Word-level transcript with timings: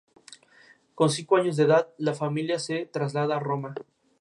Con 0.95 1.11
cinco 1.11 1.35
años 1.37 1.57
de 1.57 1.65
edad, 1.65 1.89
la 1.99 2.15
familia 2.15 2.57
se 2.57 2.87
traslada 2.87 3.35
a 3.35 3.39
Roma. 3.39 3.75